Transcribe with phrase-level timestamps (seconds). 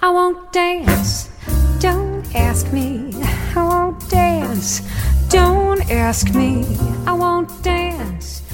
[0.00, 1.28] I won't dance.
[1.80, 3.10] Don't ask me.
[3.56, 4.80] I won't dance.
[5.28, 6.64] Don't ask me.
[7.04, 8.44] I won't dance.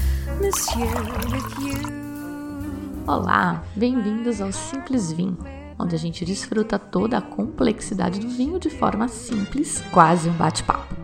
[0.41, 0.87] Monsieur,
[1.31, 3.05] with you.
[3.05, 5.37] Olá, bem-vindos ao Simples Vinho,
[5.77, 10.94] onde a gente desfruta toda a complexidade do vinho de forma simples, quase um bate-papo.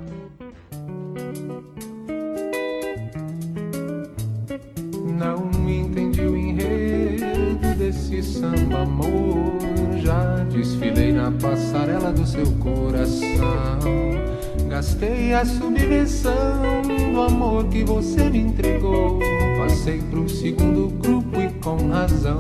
[15.31, 16.81] Gastei a subvenção
[17.13, 19.17] do amor que você me entregou.
[19.57, 22.37] Passei pro segundo grupo e com razão.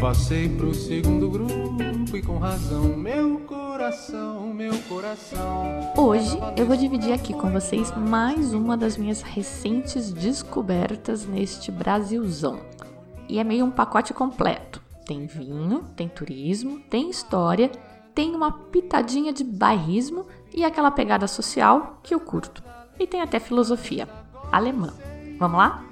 [0.00, 2.96] Passei pro segundo grupo e com razão.
[2.96, 5.92] Meu coração, meu coração.
[5.98, 12.60] Hoje eu vou dividir aqui com vocês mais uma das minhas recentes descobertas neste Brasilzão.
[13.28, 14.80] E é meio um pacote completo.
[15.04, 17.70] Tem vinho, tem turismo, tem história,
[18.16, 22.64] tem uma pitadinha de bairrismo e aquela pegada social que eu curto.
[22.98, 24.08] E tem até filosofia
[24.50, 24.90] alemã.
[25.38, 25.84] Vamos lá?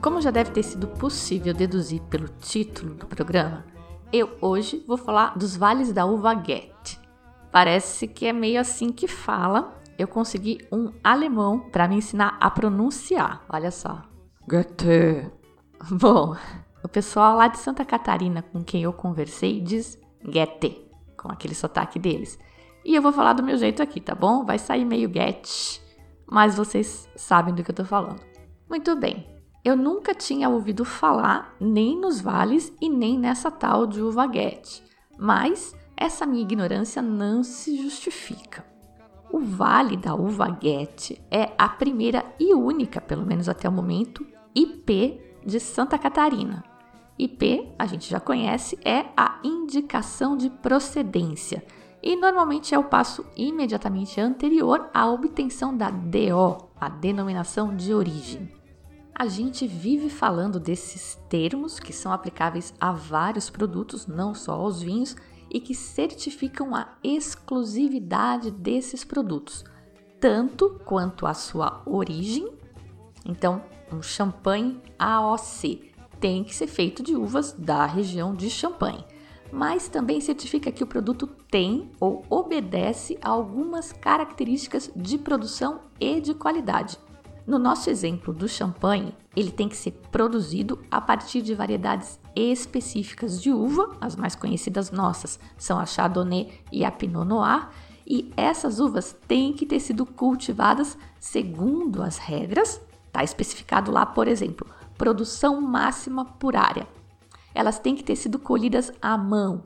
[0.00, 3.66] Como já deve ter sido possível deduzir pelo título do programa,
[4.10, 6.98] eu hoje vou falar dos vales da uva Goethe.
[7.52, 9.76] Parece que é meio assim que fala.
[9.98, 13.44] Eu consegui um alemão para me ensinar a pronunciar.
[13.50, 14.00] Olha só.
[14.48, 15.30] Goethe.
[15.90, 16.34] Bom,
[16.86, 21.98] o pessoal lá de Santa Catarina com quem eu conversei diz Goethe, com aquele sotaque
[21.98, 22.38] deles.
[22.84, 24.44] E eu vou falar do meu jeito aqui, tá bom?
[24.44, 25.80] Vai sair meio Goethe,
[26.30, 28.20] mas vocês sabem do que eu tô falando.
[28.70, 29.26] Muito bem.
[29.64, 34.84] Eu nunca tinha ouvido falar nem nos vales e nem nessa tal de uva Goethe,
[35.18, 38.64] mas essa minha ignorância não se justifica.
[39.32, 44.24] O Vale da Uva Goethe é a primeira e única, pelo menos até o momento,
[44.54, 46.75] IP de Santa Catarina.
[47.18, 51.64] IP, a gente já conhece, é a indicação de procedência
[52.02, 58.48] e normalmente é o passo imediatamente anterior à obtenção da DO, a denominação de origem.
[59.14, 64.82] A gente vive falando desses termos que são aplicáveis a vários produtos, não só aos
[64.82, 65.16] vinhos,
[65.50, 69.64] e que certificam a exclusividade desses produtos,
[70.20, 72.52] tanto quanto a sua origem.
[73.24, 75.92] Então, um champanhe AOC
[76.26, 79.04] tem que ser feito de uvas da região de Champagne,
[79.52, 86.20] mas também certifica que o produto tem ou obedece a algumas características de produção e
[86.20, 86.98] de qualidade.
[87.46, 93.40] No nosso exemplo do champanhe, ele tem que ser produzido a partir de variedades específicas
[93.40, 97.68] de uva, as mais conhecidas nossas são a Chardonnay e a Pinot Noir,
[98.04, 104.26] e essas uvas têm que ter sido cultivadas segundo as regras, está especificado lá, por
[104.26, 104.66] exemplo,
[104.96, 106.86] produção máxima por área.
[107.54, 109.64] Elas têm que ter sido colhidas à mão,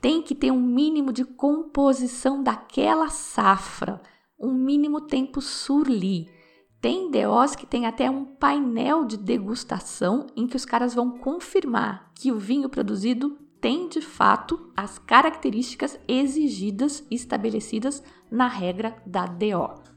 [0.00, 4.00] tem que ter um mínimo de composição daquela safra,
[4.38, 6.28] um mínimo tempo surli
[6.86, 12.12] tem DOs que tem até um painel de degustação em que os caras vão confirmar
[12.14, 19.95] que o vinho produzido tem de fato as características exigidas estabelecidas na regra da DO.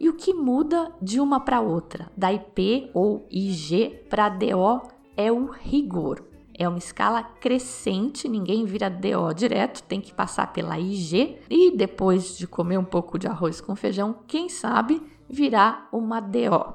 [0.00, 4.82] E o que muda de uma para outra, da IP ou IG para DO,
[5.16, 6.24] é o rigor.
[6.54, 12.36] É uma escala crescente, ninguém vira DO direto, tem que passar pela IG e depois
[12.36, 16.74] de comer um pouco de arroz com feijão, quem sabe virar uma DO.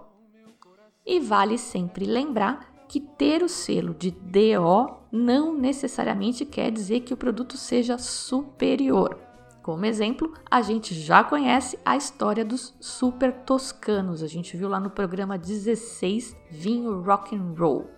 [1.06, 7.13] E vale sempre lembrar que ter o selo de DO não necessariamente quer dizer que
[7.13, 9.19] o produto seja superior.
[9.63, 14.22] Como exemplo, a gente já conhece a história dos super toscanos.
[14.22, 17.90] A gente viu lá no programa 16 Vinho Rock and Roll.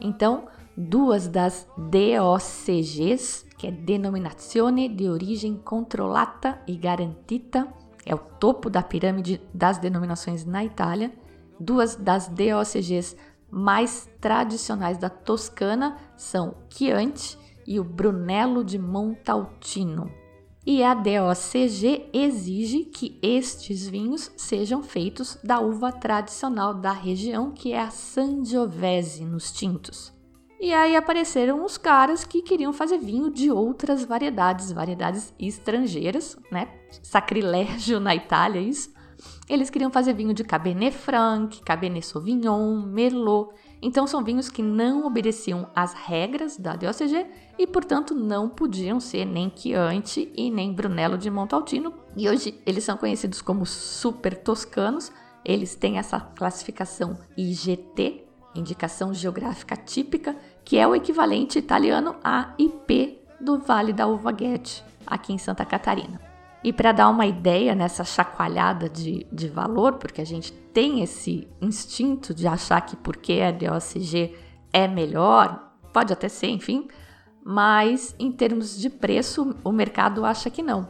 [0.00, 7.72] Então, duas das DOCGs, que é Denominazione de Origem Controllata e Garantita,
[8.04, 11.12] é o topo da pirâmide das denominações na Itália.
[11.60, 13.16] Duas das DOCGs
[13.48, 20.21] mais tradicionais da Toscana são Chianti e o Brunello de Montaltino.
[20.64, 27.72] E a DOCG exige que estes vinhos sejam feitos da uva tradicional da região, que
[27.72, 30.12] é a Sangiovese nos tintos.
[30.60, 36.68] E aí apareceram os caras que queriam fazer vinho de outras variedades, variedades estrangeiras, né?
[37.02, 38.92] Sacrilégio na Itália isso.
[39.48, 43.52] Eles queriam fazer vinho de Cabernet Franc, Cabernet Sauvignon, Merlot.
[43.82, 47.26] Então são vinhos que não obedeciam às regras da DOCG
[47.58, 51.92] e, portanto, não podiam ser nem Chianti e nem Brunello de Montaltino.
[52.16, 55.10] E hoje eles são conhecidos como super toscanos.
[55.44, 58.24] Eles têm essa classificação IGT,
[58.54, 64.84] indicação geográfica típica, que é o equivalente italiano a IP do Vale da Uva Guete,
[65.04, 66.31] aqui em Santa Catarina.
[66.64, 71.48] E para dar uma ideia nessa chacoalhada de, de valor, porque a gente tem esse
[71.60, 74.34] instinto de achar que porque a DOCG
[74.72, 76.88] é melhor, pode até ser, enfim,
[77.44, 80.88] mas em termos de preço, o mercado acha que não.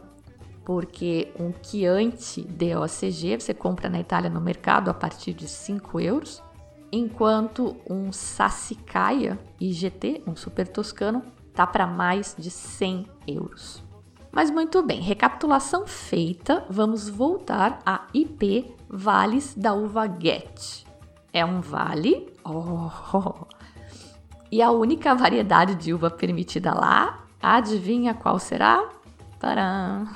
[0.63, 6.41] Porque um Chianti DOCG você compra na Itália no mercado a partir de 5 euros,
[6.91, 11.23] enquanto um Sassicaia IGT, um super toscano,
[11.53, 13.83] tá para mais de 100 euros.
[14.33, 20.87] Mas muito bem, recapitulação feita, vamos voltar a IP Vales da Uva Get.
[21.31, 22.89] É um vale, oh,
[24.51, 28.89] e a única variedade de uva permitida lá, adivinha qual será?
[29.39, 30.07] Tcharam!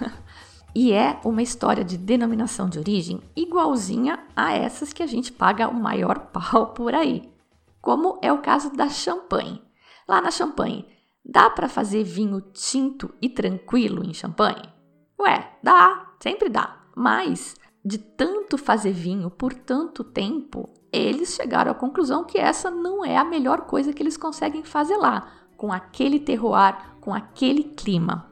[0.74, 5.68] E é uma história de denominação de origem igualzinha a essas que a gente paga
[5.68, 7.32] o maior pau por aí,
[7.80, 9.62] como é o caso da champanhe.
[10.08, 10.88] Lá na champanhe,
[11.28, 14.64] dá para fazer vinho tinto e tranquilo em champanhe?
[15.20, 16.78] Ué, dá, sempre dá.
[16.96, 23.04] Mas de tanto fazer vinho por tanto tempo, eles chegaram à conclusão que essa não
[23.04, 28.32] é a melhor coisa que eles conseguem fazer lá, com aquele terroir, com aquele clima.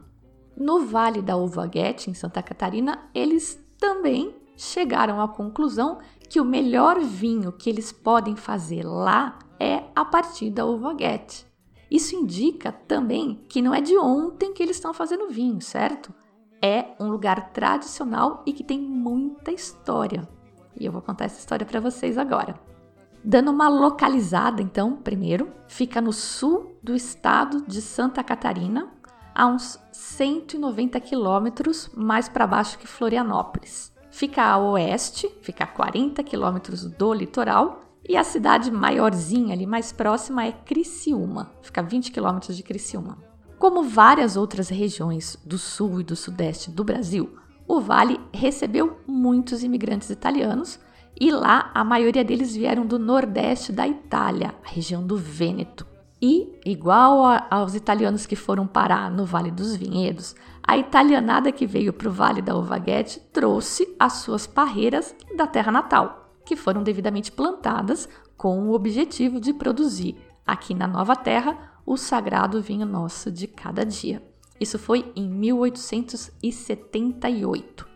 [0.56, 5.98] No Vale da Uvaguete, em Santa Catarina, eles também chegaram à conclusão
[6.28, 11.46] que o melhor vinho que eles podem fazer lá é a partir da uvaguete.
[11.90, 16.12] Isso indica também que não é de ontem que eles estão fazendo vinho, certo?
[16.60, 20.28] É um lugar tradicional e que tem muita história.
[20.78, 22.58] E eu vou contar essa história para vocês agora.
[23.22, 28.88] Dando uma localizada, então, primeiro, fica no sul do estado de Santa Catarina,
[29.34, 33.92] a uns 190 quilômetros mais para baixo que Florianópolis.
[34.10, 39.92] Fica a oeste, fica a 40 quilômetros do litoral, e a cidade maiorzinha ali mais
[39.92, 43.18] próxima é Criciúma, fica a 20 quilômetros de Criciúma.
[43.58, 47.36] Como várias outras regiões do sul e do sudeste do Brasil,
[47.66, 50.78] o Vale recebeu muitos imigrantes italianos
[51.18, 55.86] e lá a maioria deles vieram do nordeste da Itália, a região do Vêneto.
[56.20, 61.66] E, igual a, aos italianos que foram parar no Vale dos Vinhedos, a italianada que
[61.66, 66.82] veio para o Vale da Uvaguete trouxe as suas parreiras da terra natal, que foram
[66.82, 70.16] devidamente plantadas com o objetivo de produzir,
[70.46, 74.22] aqui na nova terra, o sagrado vinho nosso de cada dia.
[74.58, 77.86] Isso foi em 1878.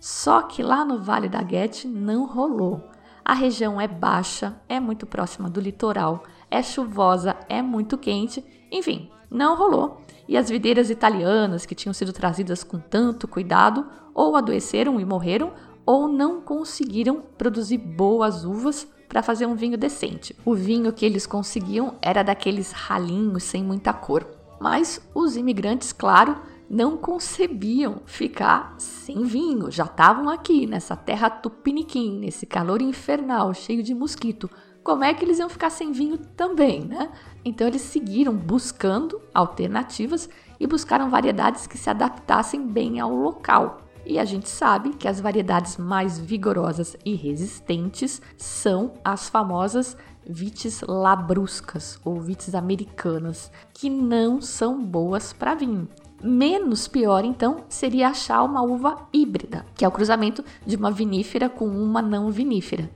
[0.00, 2.90] Só que lá no Vale da Guete não rolou.
[3.24, 9.10] A região é baixa, é muito próxima do litoral, é chuvosa, é muito quente, enfim,
[9.30, 10.02] não rolou.
[10.28, 15.52] E as videiras italianas que tinham sido trazidas com tanto cuidado ou adoeceram e morreram,
[15.86, 20.34] ou não conseguiram produzir boas uvas para fazer um vinho decente.
[20.44, 24.26] O vinho que eles conseguiam era daqueles ralinhos sem muita cor.
[24.60, 26.36] Mas os imigrantes, claro,
[26.68, 29.70] não concebiam ficar sem vinho.
[29.70, 34.48] Já estavam aqui nessa terra tupiniquim, nesse calor infernal, cheio de mosquito
[34.84, 37.10] como é que eles iam ficar sem vinho também, né?
[37.42, 40.28] Então eles seguiram buscando alternativas
[40.60, 43.83] e buscaram variedades que se adaptassem bem ao local.
[44.06, 50.82] E a gente sabe que as variedades mais vigorosas e resistentes são as famosas vites
[50.82, 55.88] labruscas ou vites americanas, que não são boas para vinho.
[56.22, 61.48] Menos pior, então, seria achar uma uva híbrida, que é o cruzamento de uma vinífera
[61.48, 62.90] com uma não vinífera.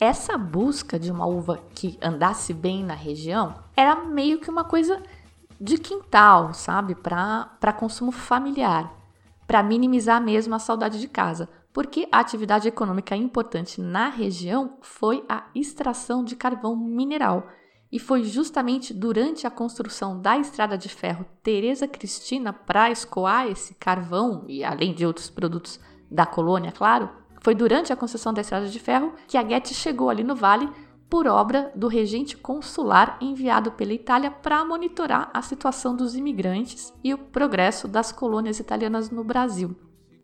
[0.00, 5.02] Essa busca de uma uva que andasse bem na região era meio que uma coisa
[5.60, 6.94] de quintal, sabe?
[6.94, 8.92] Para consumo familiar,
[9.48, 11.48] para minimizar mesmo a saudade de casa.
[11.72, 17.48] Porque a atividade econômica importante na região foi a extração de carvão mineral.
[17.90, 23.74] E foi justamente durante a construção da estrada de ferro Teresa Cristina para escoar esse
[23.74, 27.08] carvão, e além de outros produtos da colônia, claro,
[27.40, 30.68] foi durante a construção da estrada de ferro que a Getty chegou ali no vale
[31.08, 37.14] por obra do regente consular enviado pela Itália para monitorar a situação dos imigrantes e
[37.14, 39.74] o progresso das colônias italianas no Brasil.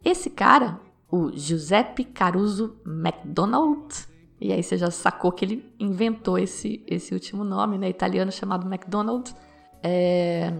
[0.04, 0.78] Esse cara,
[1.10, 4.06] o Giuseppe Caruso MacDonald,
[4.38, 8.68] e aí você já sacou que ele inventou esse, esse último nome, né, italiano chamado
[8.68, 9.34] MacDonald,
[9.82, 10.52] é,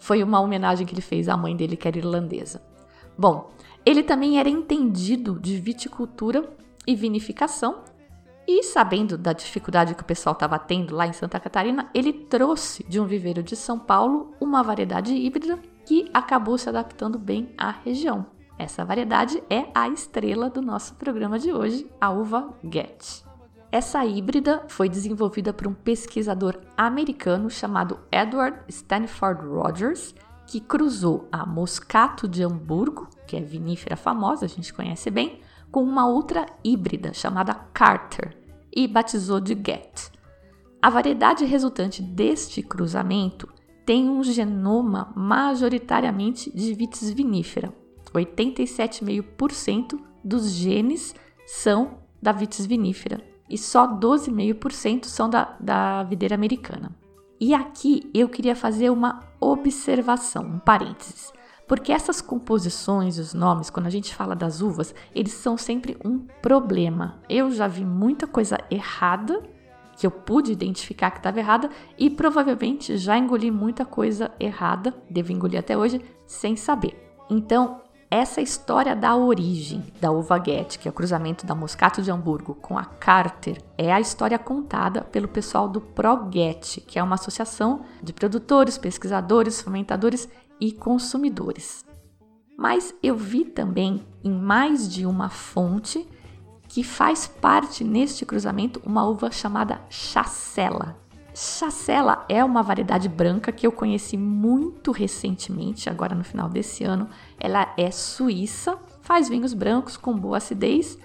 [0.00, 2.62] foi uma homenagem que ele fez à mãe dele, que era irlandesa.
[3.18, 3.50] Bom,
[3.84, 6.48] ele também era entendido de viticultura
[6.86, 7.82] e vinificação,
[8.46, 12.84] e sabendo da dificuldade que o pessoal estava tendo lá em Santa Catarina, ele trouxe
[12.84, 17.70] de um viveiro de São Paulo uma variedade híbrida que acabou se adaptando bem à
[17.70, 18.26] região.
[18.58, 23.24] Essa variedade é a estrela do nosso programa de hoje, a uva Get.
[23.72, 30.14] Essa híbrida foi desenvolvida por um pesquisador americano chamado Edward Stanford Rogers,
[30.46, 35.40] que cruzou a Moscato de Hamburgo, que é vinífera famosa, a gente conhece bem,
[35.74, 38.38] com uma outra híbrida chamada Carter
[38.72, 40.08] e batizou de Get.
[40.80, 43.52] A variedade resultante deste cruzamento
[43.84, 47.74] tem um genoma majoritariamente de vitis vinifera.
[48.14, 51.12] 87,5% dos genes
[51.44, 56.96] são da vitis vinifera e só 12,5% são da, da videira americana.
[57.40, 61.32] E aqui eu queria fazer uma observação, um parênteses.
[61.66, 66.18] Porque essas composições, os nomes, quando a gente fala das uvas, eles são sempre um
[66.42, 67.20] problema.
[67.28, 69.42] Eu já vi muita coisa errada
[69.96, 75.32] que eu pude identificar que estava errada e provavelmente já engoli muita coisa errada, devo
[75.32, 77.00] engolir até hoje, sem saber.
[77.30, 77.80] Então,
[78.10, 82.54] essa história da origem da uva Get, que é o cruzamento da Moscato de Hamburgo
[82.54, 87.82] com a Carter, é a história contada pelo pessoal do ProGet, que é uma associação
[88.02, 90.28] de produtores, pesquisadores, fomentadores
[90.60, 91.84] e consumidores.
[92.56, 96.06] Mas eu vi também em mais de uma fonte
[96.68, 100.96] que faz parte neste cruzamento uma uva chamada Chacela.
[101.34, 107.08] Chacela é uma variedade branca que eu conheci muito recentemente, agora no final desse ano.
[107.40, 110.96] Ela é suíça, faz vinhos brancos com boa acidez,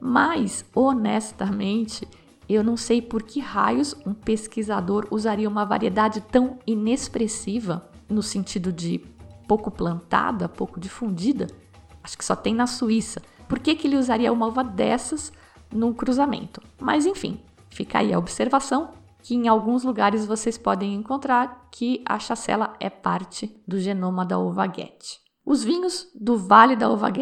[0.00, 2.08] mas honestamente
[2.48, 8.72] eu não sei por que raios um pesquisador usaria uma variedade tão inexpressiva no sentido
[8.72, 8.98] de
[9.46, 11.46] pouco plantada, pouco difundida,
[12.02, 13.22] acho que só tem na Suíça.
[13.48, 15.32] Por que, que ele usaria uma uva dessas
[15.72, 16.62] num cruzamento?
[16.80, 18.90] Mas enfim, fica aí a observação
[19.22, 24.38] que em alguns lugares vocês podem encontrar que a chacela é parte do genoma da
[24.38, 25.24] uva Guete.
[25.46, 27.12] Os vinhos do Vale da Uva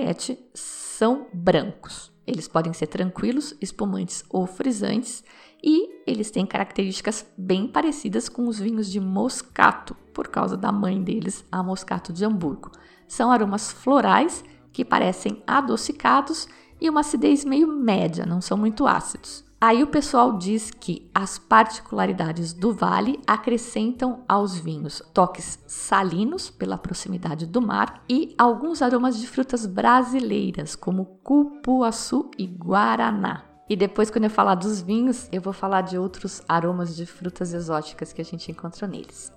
[0.55, 2.13] são brancos.
[2.25, 5.25] Eles podem ser tranquilos, espumantes ou frisantes
[5.63, 11.03] e eles têm características bem parecidas com os vinhos de Moscato, por causa da mãe
[11.03, 12.73] deles, a Moscato de Hamburgo.
[13.07, 16.49] São aromas florais que parecem adocicados
[16.81, 19.45] e uma acidez meio média, não são muito ácidos.
[19.61, 26.77] Aí o pessoal diz que as particularidades do vale acrescentam aos vinhos toques salinos pela
[26.77, 33.52] proximidade do mar e alguns aromas de frutas brasileiras, como cupuaçu e guaraná.
[33.69, 37.53] E depois, quando eu falar dos vinhos, eu vou falar de outros aromas de frutas
[37.53, 39.33] exóticas que a gente encontrou neles.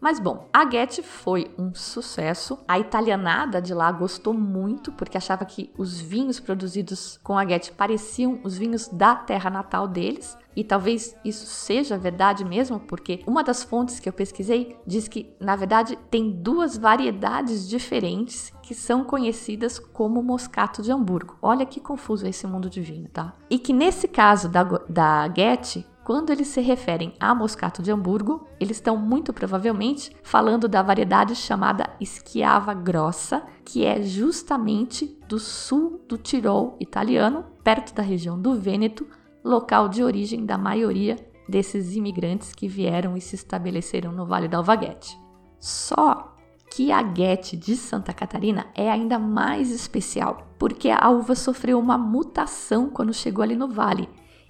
[0.00, 2.58] Mas bom, a Get foi um sucesso.
[2.68, 7.72] A italianada de lá gostou muito porque achava que os vinhos produzidos com a Get
[7.72, 10.36] pareciam os vinhos da terra natal deles.
[10.54, 15.34] E talvez isso seja verdade mesmo, porque uma das fontes que eu pesquisei diz que,
[15.38, 21.36] na verdade, tem duas variedades diferentes que são conhecidas como Moscato de Hamburgo.
[21.42, 23.34] Olha que confuso esse mundo de vinho, tá?
[23.50, 28.46] E que nesse caso da, da Get, quando eles se referem a Moscato de Hamburgo,
[28.60, 36.00] eles estão muito provavelmente falando da variedade chamada Schiava Grossa, que é justamente do sul
[36.08, 39.04] do Tirol italiano, perto da região do Vêneto,
[39.44, 41.16] local de origem da maioria
[41.48, 45.18] desses imigrantes que vieram e se estabeleceram no Vale da Alvaguete.
[45.58, 46.36] Só
[46.70, 51.98] que a Guete de Santa Catarina é ainda mais especial, porque a uva sofreu uma
[51.98, 54.08] mutação quando chegou ali no vale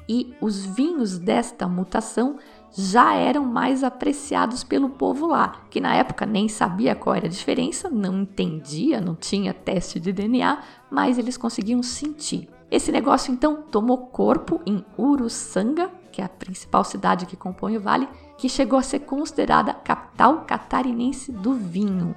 [0.09, 2.39] e os vinhos desta mutação
[2.71, 7.31] já eram mais apreciados pelo povo lá, que na época nem sabia qual era a
[7.31, 10.59] diferença, não entendia, não tinha teste de DNA,
[10.91, 12.49] mas eles conseguiam sentir.
[12.71, 17.81] Esse negócio então tomou corpo em Uruçanga, que é a principal cidade que compõe o
[17.81, 22.15] vale, que chegou a ser considerada capital catarinense do vinho.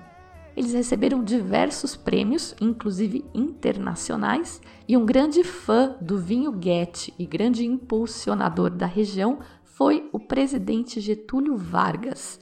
[0.60, 7.66] Eles receberam diversos prêmios, inclusive internacionais, e um grande fã do vinho Goethe e grande
[7.66, 12.42] impulsionador da região foi o presidente Getúlio Vargas.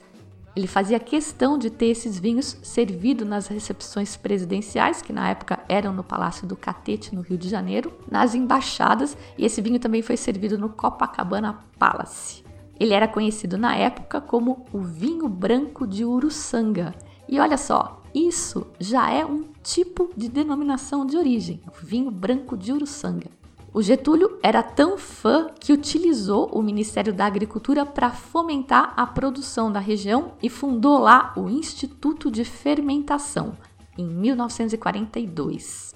[0.56, 5.94] Ele fazia questão de ter esses vinhos servidos nas recepções presidenciais, que na época eram
[5.94, 10.18] no Palácio do Catete, no Rio de Janeiro, nas embaixadas, e esse vinho também foi
[10.18, 12.44] servido no Copacabana Palace.
[12.80, 16.96] Ele era conhecido na época como o vinho branco de Uruçanga.
[17.30, 22.72] E olha só, isso já é um tipo de denominação de origem, vinho branco de
[22.72, 23.30] Uruçanga.
[23.74, 29.72] O Getúlio era tão fã que utilizou o Ministério da Agricultura para fomentar a produção
[29.72, 33.56] da região e fundou lá o Instituto de Fermentação,
[33.98, 35.94] em 1942.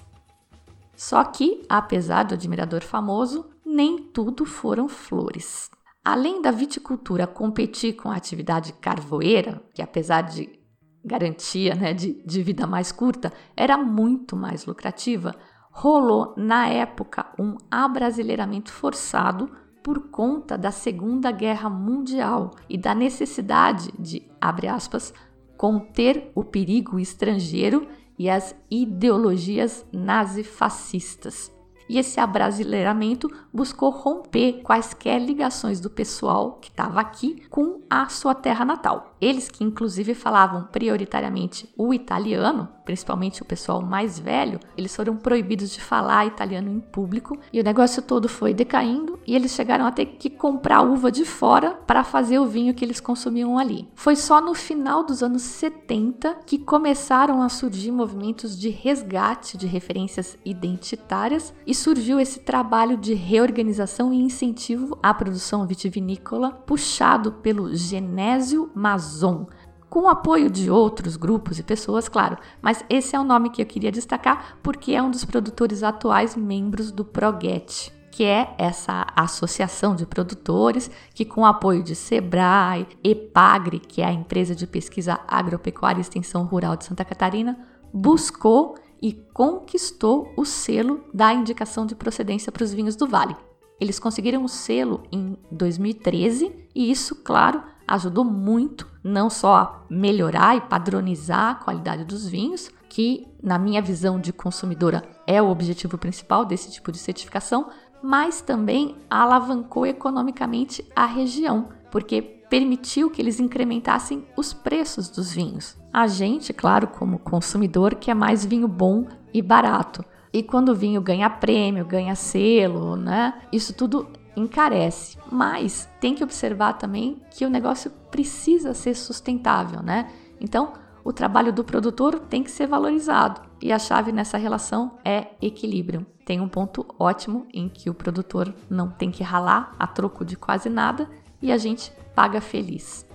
[0.94, 5.68] Só que, apesar do admirador famoso, nem tudo foram flores.
[6.04, 10.61] Além da viticultura competir com a atividade carvoeira, que apesar de
[11.04, 15.34] garantia né, de, de vida mais curta era muito mais lucrativa,
[15.70, 19.50] rolou na época um abrasileiramento forçado
[19.82, 25.12] por conta da Segunda Guerra Mundial e da necessidade de, abre aspas,
[25.56, 31.51] conter o perigo estrangeiro e as ideologias nazifascistas
[31.92, 38.34] e esse abrasileiramento buscou romper quaisquer ligações do pessoal que estava aqui com a sua
[38.34, 39.14] terra natal.
[39.20, 45.70] Eles que inclusive falavam prioritariamente o italiano, principalmente o pessoal mais velho, eles foram proibidos
[45.70, 49.92] de falar italiano em público e o negócio todo foi decaindo e eles chegaram a
[49.92, 53.86] ter que comprar uva de fora para fazer o vinho que eles consumiam ali.
[53.94, 59.66] Foi só no final dos anos 70 que começaram a surgir movimentos de resgate de
[59.66, 68.70] referências identitárias surgiu esse trabalho de reorganização e incentivo à produção vitivinícola puxado pelo Genésio
[68.72, 69.46] Mazon,
[69.90, 73.60] com o apoio de outros grupos e pessoas, claro, mas esse é o nome que
[73.60, 79.06] eu queria destacar porque é um dos produtores atuais membros do Proget que é essa
[79.16, 84.66] associação de produtores que, com o apoio de Sebrae, Epagre, que é a empresa de
[84.66, 87.58] pesquisa agropecuária e extensão rural de Santa Catarina,
[87.90, 93.36] buscou e conquistou o selo da indicação de procedência para os vinhos do Vale.
[93.80, 100.56] Eles conseguiram o selo em 2013 e isso, claro, ajudou muito não só a melhorar
[100.56, 105.98] e padronizar a qualidade dos vinhos, que na minha visão de consumidora é o objetivo
[105.98, 107.70] principal desse tipo de certificação,
[108.02, 115.74] mas também alavancou economicamente a região, porque permitiu que eles incrementassem os preços dos vinhos.
[115.90, 120.04] A gente, claro, como consumidor, quer mais vinho bom e barato.
[120.30, 123.40] E quando o vinho ganha prêmio, ganha selo, né?
[123.50, 124.06] Isso tudo
[124.36, 125.16] encarece.
[125.30, 130.12] Mas tem que observar também que o negócio precisa ser sustentável, né?
[130.38, 133.40] Então, o trabalho do produtor tem que ser valorizado.
[133.62, 136.04] E a chave nessa relação é equilíbrio.
[136.26, 140.36] Tem um ponto ótimo em que o produtor não tem que ralar a troco de
[140.36, 141.08] quase nada
[141.40, 143.06] e a gente paga feliz.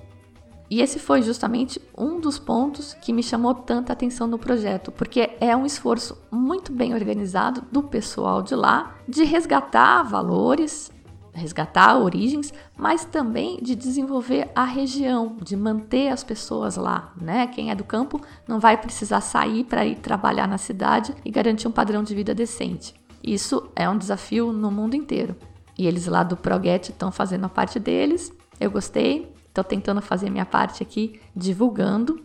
[0.69, 5.37] E esse foi justamente um dos pontos que me chamou tanta atenção no projeto, porque
[5.39, 10.91] é um esforço muito bem organizado do pessoal de lá de resgatar valores,
[11.33, 17.47] resgatar origens, mas também de desenvolver a região, de manter as pessoas lá, né?
[17.47, 21.67] Quem é do campo não vai precisar sair para ir trabalhar na cidade e garantir
[21.67, 22.93] um padrão de vida decente.
[23.23, 25.35] Isso é um desafio no mundo inteiro.
[25.77, 30.29] E eles lá do Proget estão fazendo a parte deles eu gostei, estou tentando fazer
[30.29, 32.23] minha parte aqui divulgando.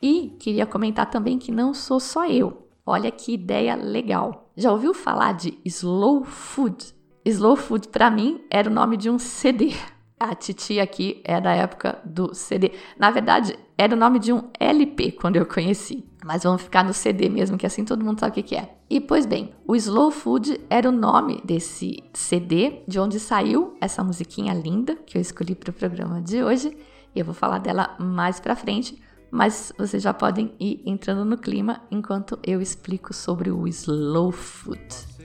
[0.00, 2.68] E queria comentar também que não sou só eu.
[2.84, 4.50] Olha que ideia legal.
[4.56, 6.94] Já ouviu falar de Slow Food?
[7.24, 9.74] Slow Food para mim era o nome de um CD.
[10.18, 12.72] A Titi aqui é da época do CD.
[12.98, 16.06] Na verdade, era o nome de um LP quando eu conheci.
[16.24, 18.74] Mas vamos ficar no CD mesmo, que assim todo mundo sabe o que é.
[18.88, 24.02] E pois bem, o Slow Food era o nome desse CD, de onde saiu essa
[24.02, 26.74] musiquinha linda que eu escolhi para o programa de hoje.
[27.14, 28.98] E eu vou falar dela mais para frente,
[29.30, 35.15] mas vocês já podem ir entrando no clima enquanto eu explico sobre o Slow Food.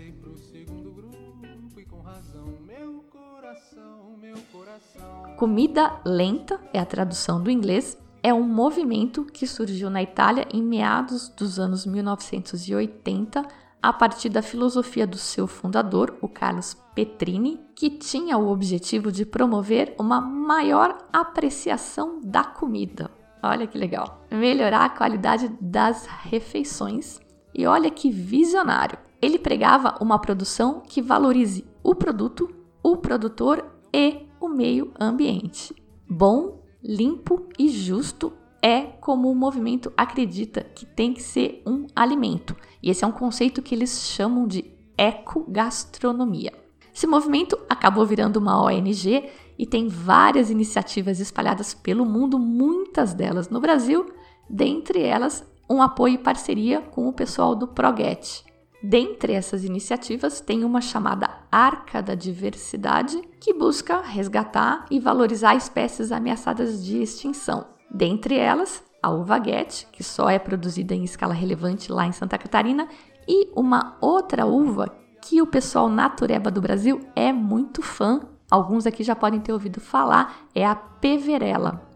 [5.41, 7.97] Comida lenta é a tradução do inglês.
[8.21, 13.43] É um movimento que surgiu na Itália em meados dos anos 1980
[13.81, 19.25] a partir da filosofia do seu fundador, o Carlos Petrini, que tinha o objetivo de
[19.25, 23.09] promover uma maior apreciação da comida.
[23.41, 24.23] Olha que legal!
[24.29, 27.19] Melhorar a qualidade das refeições.
[27.51, 28.99] E olha que visionário!
[29.19, 32.47] Ele pregava uma produção que valorize o produto,
[32.83, 35.73] o produtor e o meio ambiente.
[36.09, 42.55] Bom, limpo e justo é como o movimento acredita que tem que ser um alimento.
[42.81, 44.65] E esse é um conceito que eles chamam de
[44.97, 46.51] ecogastronomia.
[46.93, 53.49] Esse movimento acabou virando uma ONG e tem várias iniciativas espalhadas pelo mundo, muitas delas
[53.49, 54.11] no Brasil,
[54.49, 58.43] dentre elas um apoio e parceria com o pessoal do Proget,
[58.83, 66.11] Dentre essas iniciativas, tem uma chamada Arca da Diversidade, que busca resgatar e valorizar espécies
[66.11, 67.67] ameaçadas de extinção.
[67.93, 72.37] Dentre elas, a uva Guete, que só é produzida em escala relevante lá em Santa
[72.37, 72.87] Catarina,
[73.27, 74.87] e uma outra uva
[75.21, 79.79] que o pessoal natureba do Brasil é muito fã, alguns aqui já podem ter ouvido
[79.79, 81.90] falar, é a Peverella.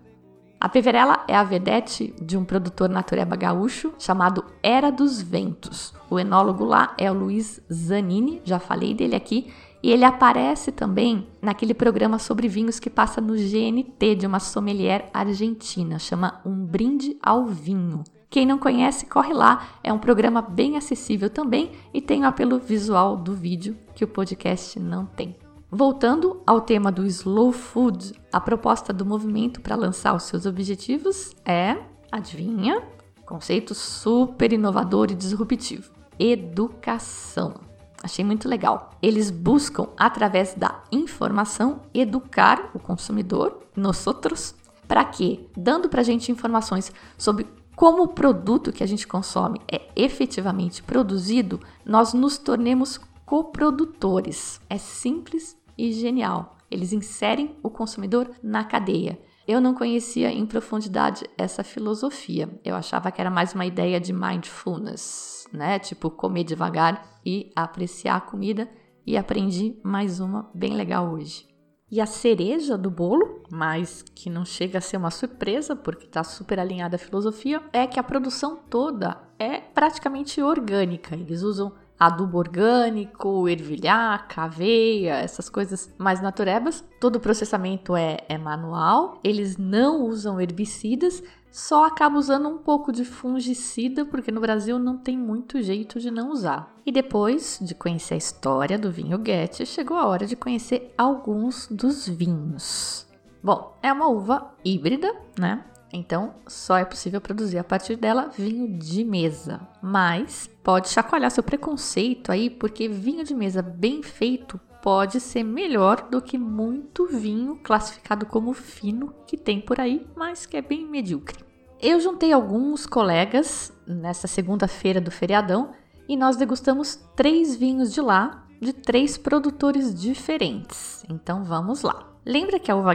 [0.66, 5.94] A Peverella é a vedete de um produtor natureba gaúcho chamado Era dos Ventos.
[6.10, 11.28] O enólogo lá é o Luiz Zanini, já falei dele aqui, e ele aparece também
[11.40, 17.16] naquele programa sobre vinhos que passa no GNT de uma sommelier argentina, chama Um Brinde
[17.22, 18.04] ao Vinho.
[18.28, 22.58] Quem não conhece, corre lá, é um programa bem acessível também e tem o apelo
[22.58, 25.36] visual do vídeo que o podcast não tem.
[25.70, 31.32] Voltando ao tema do slow food, a proposta do movimento para lançar os seus objetivos
[31.44, 31.78] é,
[32.12, 32.84] adivinha,
[33.26, 37.56] conceito super inovador e disruptivo: educação.
[38.04, 38.92] Achei muito legal.
[39.02, 44.54] Eles buscam, através da informação, educar o consumidor, nós outros,
[44.88, 45.48] para quê?
[45.58, 50.84] Dando para a gente informações sobre como o produto que a gente consome é efetivamente
[50.84, 54.62] produzido, nós nos tornemos coprodutores.
[54.70, 56.58] É simples e genial.
[56.70, 59.20] Eles inserem o consumidor na cadeia.
[59.48, 62.50] Eu não conhecia em profundidade essa filosofia.
[62.64, 65.78] Eu achava que era mais uma ideia de mindfulness, né?
[65.78, 68.70] Tipo, comer devagar e apreciar a comida.
[69.06, 71.48] E aprendi mais uma bem legal hoje.
[71.92, 76.24] E a cereja do bolo, mas que não chega a ser uma surpresa, porque está
[76.24, 81.16] super alinhada à filosofia, é que a produção toda é praticamente orgânica.
[81.16, 86.84] Eles usam adubo orgânico, ervilhaca, aveia, essas coisas mais naturebas.
[87.00, 92.92] Todo o processamento é, é manual, eles não usam herbicidas, só acaba usando um pouco
[92.92, 96.76] de fungicida, porque no Brasil não tem muito jeito de não usar.
[96.86, 101.68] E depois de conhecer a história do vinho Goethe, chegou a hora de conhecer alguns
[101.72, 103.08] dos vinhos.
[103.42, 105.64] Bom, é uma uva híbrida, né?
[105.96, 109.66] Então, só é possível produzir a partir dela vinho de mesa.
[109.82, 116.10] Mas pode chacoalhar seu preconceito aí, porque vinho de mesa bem feito pode ser melhor
[116.12, 120.86] do que muito vinho classificado como fino que tem por aí, mas que é bem
[120.86, 121.44] medíocre.
[121.82, 125.72] Eu juntei alguns colegas nessa segunda-feira do feriadão
[126.10, 131.06] e nós degustamos três vinhos de lá, de três produtores diferentes.
[131.10, 132.15] Então vamos lá.
[132.26, 132.94] Lembra que a uva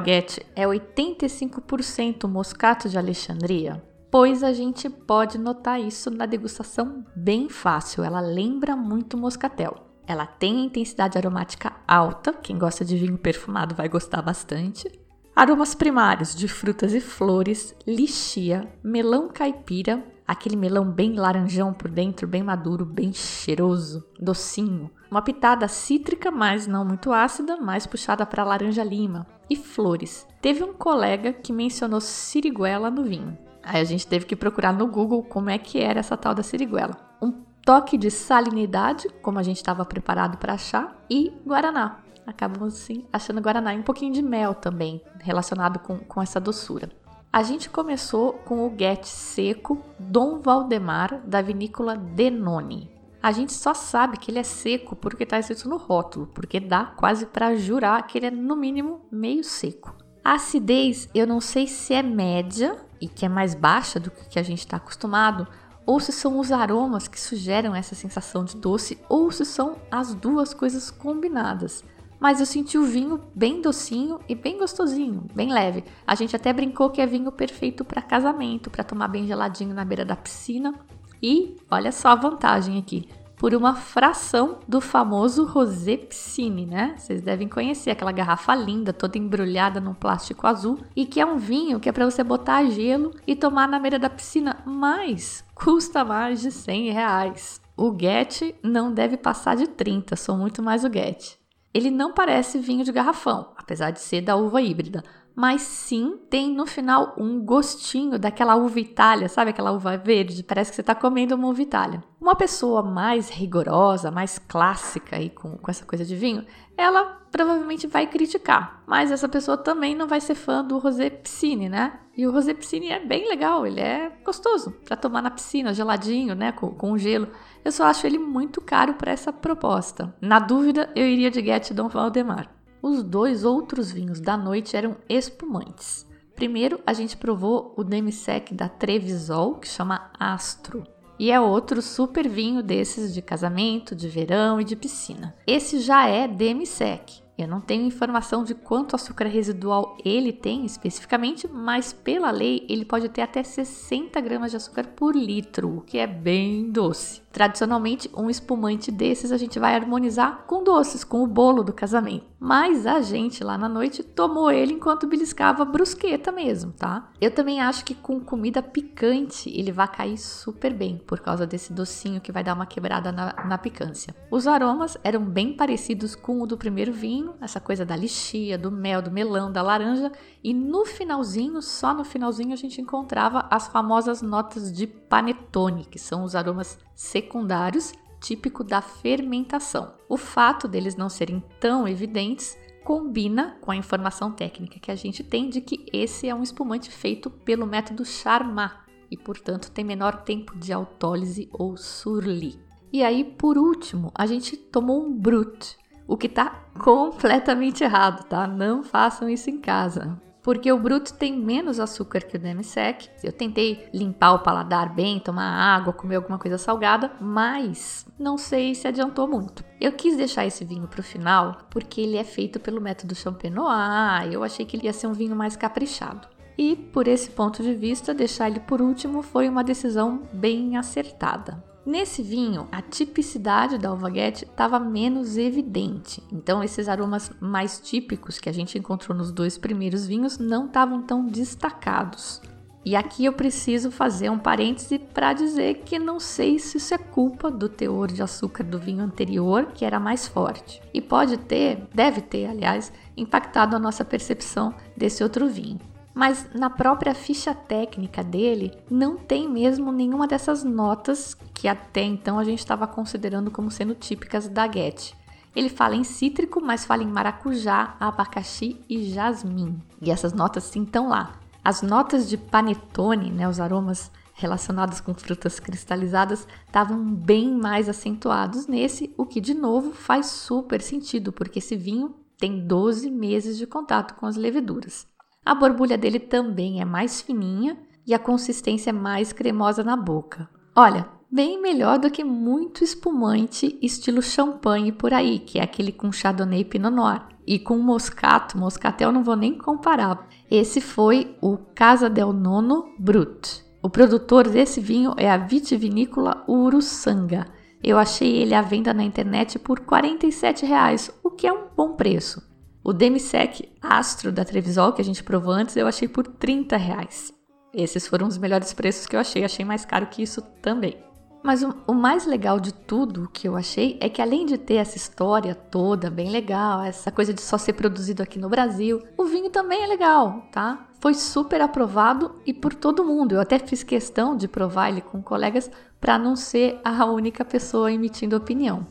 [0.57, 3.81] é 85% moscato de Alexandria?
[4.11, 8.03] Pois a gente pode notar isso na degustação bem fácil.
[8.03, 9.87] Ela lembra muito moscatel.
[10.05, 14.91] Ela tem intensidade aromática alta, quem gosta de vinho perfumado vai gostar bastante.
[15.37, 22.27] Aromas primários de frutas e flores, lixia, melão caipira, aquele melão bem laranjão por dentro,
[22.27, 24.91] bem maduro, bem cheiroso, docinho.
[25.11, 29.27] Uma pitada cítrica, mas não muito ácida, mais puxada para laranja lima.
[29.49, 30.27] E flores.
[30.41, 33.37] Teve um colega que mencionou siriguela no vinho.
[33.63, 36.43] Aí a gente teve que procurar no Google como é que era essa tal da
[36.43, 36.97] siriguela.
[37.21, 37.33] Um
[37.65, 41.99] toque de salinidade, como a gente estava preparado para achar, e guaraná.
[42.27, 46.89] Acabamos assim achando guaraná e um pouquinho de mel também, relacionado com, com essa doçura.
[47.33, 52.91] A gente começou com o Get seco Dom Valdemar da vinícola Denoni.
[53.23, 56.87] A gente só sabe que ele é seco porque está escrito no rótulo, porque dá
[56.87, 59.95] quase para jurar que ele é no mínimo meio seco.
[60.25, 64.39] A acidez eu não sei se é média e que é mais baixa do que
[64.39, 65.47] a gente está acostumado,
[65.85, 70.15] ou se são os aromas que sugerem essa sensação de doce, ou se são as
[70.15, 71.85] duas coisas combinadas.
[72.19, 75.85] Mas eu senti o vinho bem docinho e bem gostosinho, bem leve.
[76.07, 79.85] A gente até brincou que é vinho perfeito para casamento, para tomar bem geladinho na
[79.85, 80.75] beira da piscina
[81.23, 83.09] e olha só a vantagem aqui,
[83.41, 86.95] por uma fração do famoso Rosé Piscine, né?
[86.99, 91.39] Vocês devem conhecer aquela garrafa linda, toda embrulhada num plástico azul e que é um
[91.39, 96.05] vinho que é para você botar gelo e tomar na beira da piscina, mas custa
[96.05, 97.61] mais de 100 reais.
[97.75, 101.39] O Get não deve passar de 30, sou muito mais o Get.
[101.73, 105.03] Ele não parece vinho de garrafão, apesar de ser da uva híbrida,
[105.35, 110.43] mas sim tem no final um gostinho daquela uva Itália, sabe aquela uva verde?
[110.43, 112.03] Parece que você está comendo uma uva Itália.
[112.21, 116.45] Uma pessoa mais rigorosa, mais clássica aí com, com essa coisa de vinho,
[116.77, 121.69] ela provavelmente vai criticar, mas essa pessoa também não vai ser fã do Rosé Piscine,
[121.69, 122.01] né?
[122.17, 126.35] E o Rosé Piscine é bem legal, ele é gostoso para tomar na piscina, geladinho,
[126.35, 127.29] né, com, com gelo.
[127.65, 130.15] Eu só acho ele muito caro para essa proposta.
[130.21, 132.51] Na dúvida, eu iria de Get Dom Valdemar.
[132.83, 136.07] Os dois outros vinhos da noite eram espumantes.
[136.35, 140.85] Primeiro, a gente provou o demi-sec da Trevisol, que chama Astro.
[141.19, 145.37] E é outro super vinho desses de casamento, de verão e de piscina.
[145.47, 147.21] Esse já é demi-sec.
[147.37, 152.85] Eu não tenho informação de quanto açúcar residual ele tem especificamente, mas pela lei ele
[152.87, 157.23] pode ter até 60 gramas de açúcar por litro, o que é bem doce.
[157.33, 162.30] Tradicionalmente, um espumante desses a gente vai harmonizar com doces, com o bolo do casamento.
[162.43, 167.11] Mas a gente lá na noite tomou ele enquanto beliscava brusqueta mesmo, tá?
[167.21, 171.71] Eu também acho que com comida picante ele vai cair super bem, por causa desse
[171.71, 174.17] docinho que vai dar uma quebrada na, na picância.
[174.31, 178.71] Os aromas eram bem parecidos com o do primeiro vinho, essa coisa da lixia, do
[178.73, 180.11] mel, do melão, da laranja,
[180.43, 185.99] e no finalzinho, só no finalzinho, a gente encontrava as famosas notas de panetone, que
[185.99, 189.95] são os aromas secundários típico da fermentação.
[190.09, 195.23] O fato deles não serem tão evidentes combina com a informação técnica que a gente
[195.23, 198.75] tem de que esse é um espumante feito pelo método Charmat
[199.11, 202.61] e, portanto, tem menor tempo de autólise ou surli.
[202.93, 208.47] E aí, por último, a gente tomou um brut, o que está completamente errado, tá?
[208.47, 213.09] Não façam isso em casa porque o Brut tem menos açúcar que o demi-sec.
[213.23, 218.75] Eu tentei limpar o paladar bem, tomar água, comer alguma coisa salgada, mas não sei
[218.75, 219.65] se adiantou muito.
[219.81, 224.33] Eu quis deixar esse vinho para o final porque ele é feito pelo método Champenois.
[224.33, 226.29] Eu achei que ele ia ser um vinho mais caprichado.
[226.57, 231.70] E por esse ponto de vista, deixar ele por último foi uma decisão bem acertada.
[231.85, 238.51] Nesse vinho, a tipicidade da alvaguete estava menos evidente, então esses aromas mais típicos que
[238.51, 242.43] a gente encontrou nos dois primeiros vinhos não estavam tão destacados.
[242.85, 246.99] E aqui eu preciso fazer um parêntese para dizer que não sei se isso é
[246.99, 250.83] culpa do teor de açúcar do vinho anterior, que era mais forte.
[250.93, 256.69] E pode ter, deve ter, aliás, impactado a nossa percepção desse outro vinho mas na
[256.69, 262.59] própria ficha técnica dele não tem mesmo nenhuma dessas notas que até então a gente
[262.59, 265.15] estava considerando como sendo típicas da Get.
[265.55, 269.81] Ele fala em cítrico, mas fala em maracujá, abacaxi e jasmim.
[270.01, 271.33] E essas notas sim estão lá.
[271.63, 278.67] As notas de panetone, né, os aromas relacionados com frutas cristalizadas, estavam bem mais acentuados
[278.67, 283.67] nesse, o que de novo faz super sentido, porque esse vinho tem 12 meses de
[283.67, 285.07] contato com as leveduras.
[285.45, 287.77] A borbulha dele também é mais fininha
[288.07, 290.49] e a consistência é mais cremosa na boca.
[290.77, 296.13] Olha, bem melhor do que muito espumante estilo champanhe por aí, que é aquele com
[296.13, 297.27] chardonnay e pinot noir.
[297.47, 300.29] E com moscato, moscatel não vou nem comparar.
[300.51, 303.65] Esse foi o Casa del Nono Brut.
[303.83, 307.47] O produtor desse vinho é a vitivinícola Uruçanga.
[307.83, 311.95] Eu achei ele à venda na internet por 47 reais, o que é um bom
[311.95, 312.50] preço.
[312.83, 317.33] O Demisec Astro da Trevisol, que a gente provou antes, eu achei por 30 reais.
[317.75, 320.97] Esses foram os melhores preços que eu achei, achei mais caro que isso também.
[321.43, 324.75] Mas o, o, mais legal de tudo que eu achei é que além de ter
[324.75, 329.25] essa história toda bem legal, essa coisa de só ser produzido aqui no Brasil, o
[329.25, 330.87] vinho também é legal, tá?
[331.01, 333.35] Foi super aprovado e por todo mundo.
[333.35, 337.93] Eu até fiz questão de provar ele com colegas para não ser a única pessoa
[337.93, 338.87] emitindo opinião.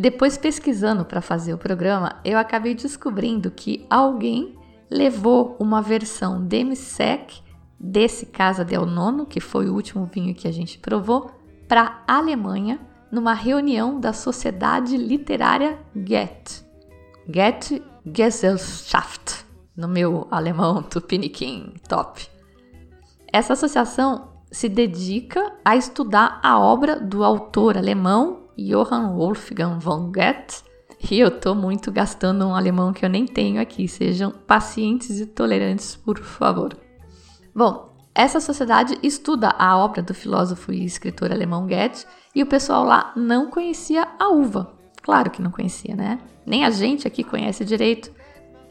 [0.00, 4.56] Depois, pesquisando para fazer o programa, eu acabei descobrindo que alguém
[4.90, 7.42] levou uma versão demi-sec
[7.78, 11.30] desse Casa del Nono, que foi o último vinho que a gente provou,
[11.68, 12.80] para a Alemanha
[13.12, 16.64] numa reunião da Sociedade Literária Goethe.
[17.28, 19.44] Goethe Gesellschaft,
[19.76, 22.26] no meu alemão tupiniquim top.
[23.30, 30.62] Essa associação se dedica a estudar a obra do autor alemão Johann Wolfgang von Goethe.
[31.10, 33.88] E eu tô muito gastando um alemão que eu nem tenho aqui.
[33.88, 36.76] Sejam pacientes e tolerantes, por favor.
[37.54, 42.84] Bom, essa sociedade estuda a obra do filósofo e escritor alemão Goethe e o pessoal
[42.84, 44.74] lá não conhecia a uva.
[45.02, 46.18] Claro que não conhecia, né?
[46.44, 48.12] Nem a gente aqui conhece direito.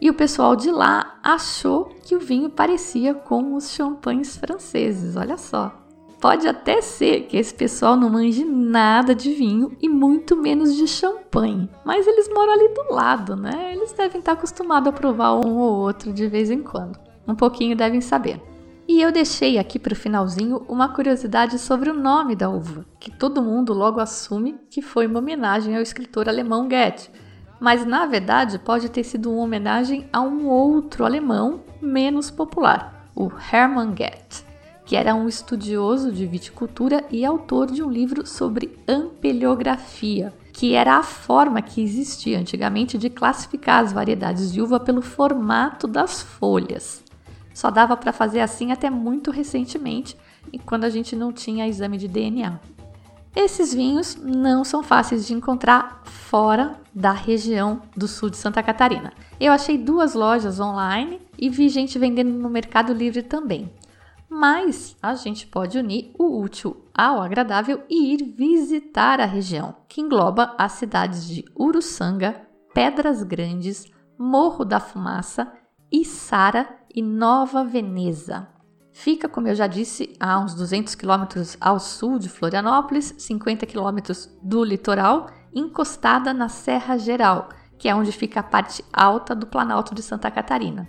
[0.01, 5.37] E o pessoal de lá achou que o vinho parecia com os champanhes franceses, olha
[5.37, 5.78] só.
[6.19, 10.85] Pode até ser que esse pessoal não manje nada de vinho e muito menos de
[10.85, 13.71] champanhe, mas eles moram ali do lado, né?
[13.73, 16.99] Eles devem estar acostumados a provar um ou outro de vez em quando.
[17.25, 18.41] Um pouquinho devem saber.
[18.85, 23.11] E eu deixei aqui para o finalzinho uma curiosidade sobre o nome da uva, que
[23.11, 27.09] todo mundo logo assume que foi uma homenagem ao escritor alemão Goethe,
[27.61, 33.31] mas na verdade pode ter sido uma homenagem a um outro alemão menos popular, o
[33.53, 34.48] Hermann Goethe
[34.89, 40.97] que era um estudioso de viticultura e autor de um livro sobre ampeliografia, que era
[40.97, 47.03] a forma que existia antigamente de classificar as variedades de uva pelo formato das folhas.
[47.53, 50.17] Só dava para fazer assim até muito recentemente,
[50.65, 52.59] quando a gente não tinha exame de DNA.
[53.35, 59.13] Esses vinhos não são fáceis de encontrar fora da região do sul de Santa Catarina.
[59.39, 63.69] Eu achei duas lojas online e vi gente vendendo no Mercado Livre também.
[64.29, 70.01] Mas a gente pode unir o útil ao agradável e ir visitar a região, que
[70.01, 73.85] engloba as cidades de Uruçanga, Pedras Grandes,
[74.17, 75.51] Morro da Fumaça,
[75.91, 78.47] Içara e Nova Veneza.
[78.93, 84.29] Fica, como eu já disse, a uns 200 quilômetros ao sul de Florianópolis, 50 quilômetros
[84.43, 89.95] do litoral, encostada na Serra Geral, que é onde fica a parte alta do Planalto
[89.95, 90.87] de Santa Catarina.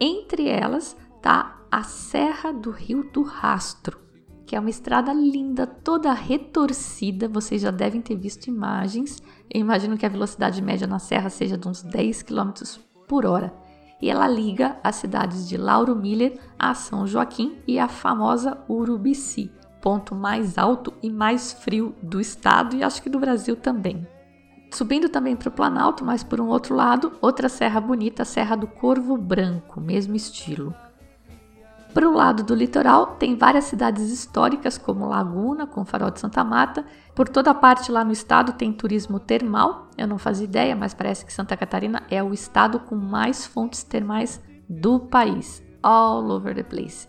[0.00, 3.98] Entre elas está a Serra do Rio do Rastro,
[4.44, 7.30] que é uma estrada linda, toda retorcida.
[7.30, 9.22] Vocês já devem ter visto imagens.
[9.50, 12.52] Eu imagino que a velocidade média na serra seja de uns 10 km
[13.08, 13.54] por hora.
[14.02, 19.50] E ela liga as cidades de Lauro Miller a São Joaquim e a famosa Urubici,
[19.80, 24.06] ponto mais alto e mais frio do estado e acho que do Brasil também.
[24.74, 28.56] Subindo também para o Planalto, mas por um outro lado, outra serra bonita, a Serra
[28.56, 30.74] do Corvo Branco, mesmo estilo.
[31.92, 36.42] Para o lado do litoral, tem várias cidades históricas, como Laguna, com Farol de Santa
[36.42, 36.86] Mata.
[37.14, 39.88] Por toda parte lá no estado tem turismo termal.
[39.98, 43.82] Eu não fazia ideia, mas parece que Santa Catarina é o estado com mais fontes
[43.82, 45.62] termais do país.
[45.82, 47.06] All over the place.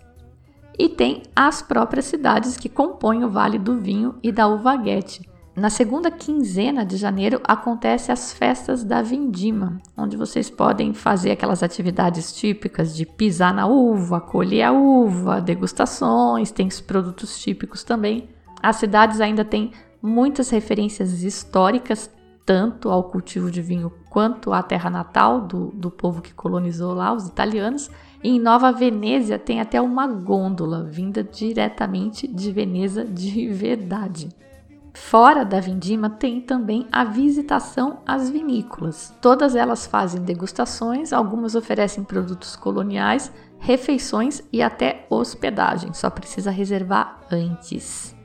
[0.78, 5.70] E tem as próprias cidades que compõem o Vale do Vinho e da Uvaguete, na
[5.70, 12.34] segunda quinzena de janeiro acontece as festas da Vindima, onde vocês podem fazer aquelas atividades
[12.34, 18.28] típicas de pisar na uva, colher a uva, degustações, tem os produtos típicos também.
[18.63, 22.10] As cidades ainda têm muitas referências históricas,
[22.44, 27.13] tanto ao cultivo de vinho quanto à terra natal do, do povo que colonizou lá,
[27.13, 27.92] os italianos.
[28.24, 34.30] E em Nova Veneza tem até uma gôndola vinda diretamente de Veneza de verdade.
[34.93, 39.13] Fora da vindima tem também a visitação às vinícolas.
[39.19, 47.19] Todas elas fazem degustações, algumas oferecem produtos coloniais, refeições e até hospedagem, só precisa reservar
[47.32, 48.15] antes.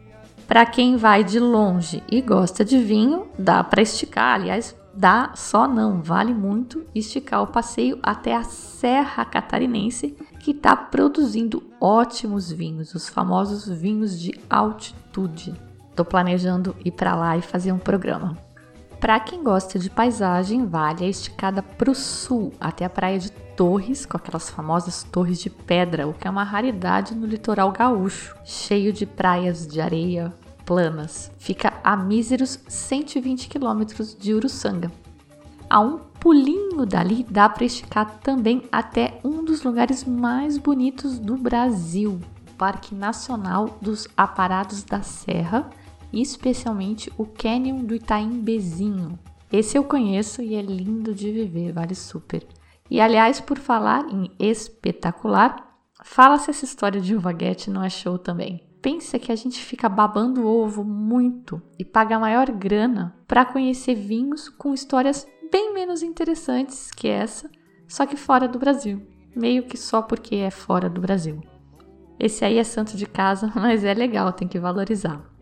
[0.46, 5.68] Para quem vai de longe e gosta de vinho, dá para esticar, aliás, dá só
[5.68, 12.94] não, vale muito esticar o passeio até a Serra Catarinense, que está produzindo ótimos vinhos,
[12.94, 15.67] os famosos vinhos de altitude.
[15.99, 18.39] Estou planejando ir para lá e fazer um programa.
[19.01, 23.33] Para quem gosta de paisagem, vale a esticada para o sul, até a praia de
[23.33, 28.37] Torres, com aquelas famosas torres de pedra, o que é uma raridade no litoral gaúcho,
[28.45, 30.33] cheio de praias de areia
[30.65, 31.33] planas.
[31.37, 34.93] Fica a míseros 120 quilômetros de Uruçanga.
[35.69, 41.37] A um pulinho dali dá para esticar também até um dos lugares mais bonitos do
[41.37, 42.21] Brasil,
[42.57, 45.69] Parque Nacional dos Aparados da Serra,
[46.12, 49.18] especialmente o Canyon do Itaimbezinho.
[49.53, 52.47] Esse eu conheço e é lindo de viver, vale super.
[52.90, 58.18] E aliás, por falar em espetacular, fala se essa história de uvaguete não é show
[58.18, 58.66] também.
[58.81, 64.49] Pensa que a gente fica babando ovo muito e paga maior grana para conhecer vinhos
[64.49, 67.51] com histórias bem menos interessantes que essa,
[67.88, 69.03] só que fora do Brasil.
[69.35, 71.40] Meio que só porque é fora do Brasil.
[72.18, 75.38] Esse aí é santo de casa, mas é legal, tem que valorizar.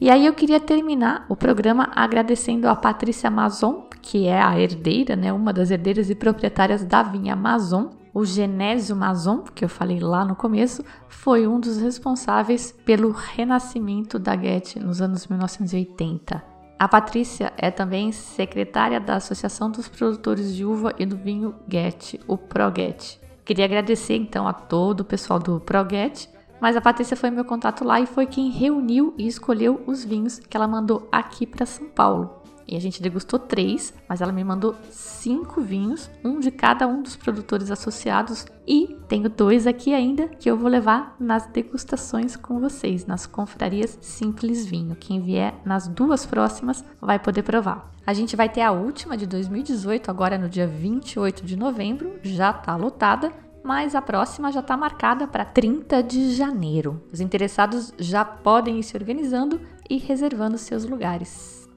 [0.00, 5.16] E aí eu queria terminar o programa agradecendo a Patrícia Mazon, que é a herdeira,
[5.16, 7.90] né, uma das herdeiras e proprietárias da vinha Mazon.
[8.14, 14.20] O Genésio Mazon, que eu falei lá no começo, foi um dos responsáveis pelo renascimento
[14.20, 16.44] da Guete nos anos 1980.
[16.78, 22.20] A Patrícia é também secretária da Associação dos Produtores de Uva e do Vinho Guete,
[22.28, 23.20] o ProGuete.
[23.44, 26.28] Queria agradecer então a todo o pessoal do ProGuete
[26.60, 30.38] mas a Patrícia foi meu contato lá e foi quem reuniu e escolheu os vinhos
[30.38, 32.38] que ela mandou aqui para São Paulo.
[32.68, 37.00] E a gente degustou três, mas ela me mandou cinco vinhos, um de cada um
[37.00, 38.44] dos produtores associados.
[38.66, 43.96] E tenho dois aqui ainda que eu vou levar nas degustações com vocês, nas confrarias
[44.02, 44.94] Simples Vinho.
[44.94, 47.90] Quem vier nas duas próximas vai poder provar.
[48.06, 52.52] A gente vai ter a última de 2018, agora no dia 28 de novembro, já
[52.52, 53.32] tá lotada
[53.68, 57.02] mas a próxima já está marcada para 30 de janeiro.
[57.12, 61.68] Os interessados já podem ir se organizando e reservando seus lugares.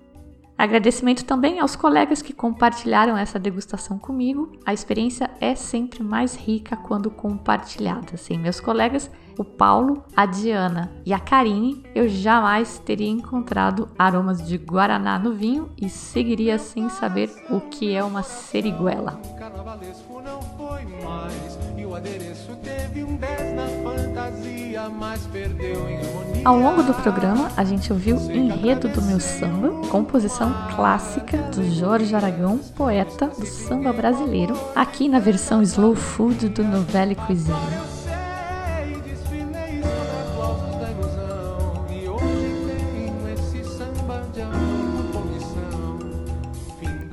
[0.58, 4.54] Agradecimento também aos colegas que compartilharam essa degustação comigo.
[4.66, 8.16] A experiência é sempre mais rica quando compartilhada.
[8.16, 14.48] Sem meus colegas, o Paulo, a Diana e a Karine, eu jamais teria encontrado aromas
[14.48, 19.20] de guaraná no vinho e seguiria sem saber o que é uma seriguela.
[19.40, 21.58] Carnavalesco não foi mais,
[21.96, 26.42] adereço teve um 10 na fantasia, mas perdeu em harmonia.
[26.46, 32.16] Ao longo do programa, a gente ouviu Enredo do Meu Samba, composição clássica do Jorge
[32.16, 37.56] Aragão, poeta do samba brasileiro, aqui na versão Slow Food do Novelle Cuisine.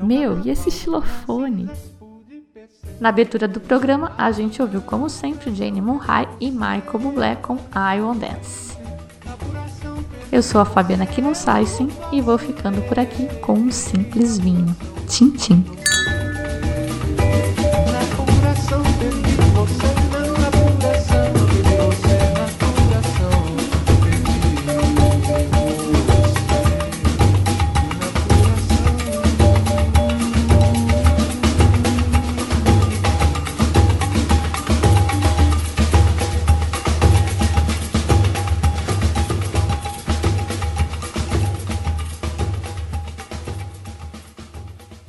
[0.02, 1.68] Meu, e esse xilofone?
[3.00, 7.54] Na abertura do programa, a gente ouviu, como sempre, Jane Monhai e Michael Bublé com
[7.54, 8.76] I Won't Dance.
[10.30, 14.76] Eu sou a Fabiana Kinosaisen e vou ficando por aqui com um simples vinho.
[15.06, 15.77] Tchim, tchim.